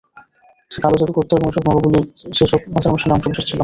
সে 0.71 0.79
কালো 0.83 0.95
জাদু 0.99 1.13
করত 1.17 1.29
এবং 1.33 1.47
এসব 1.49 1.63
নরবলি 1.67 2.01
সেসব 2.33 2.59
আচার-অনুষ্ঠানের 2.69 3.15
অংশবিশেষ 3.17 3.45
ছিল। 3.49 3.59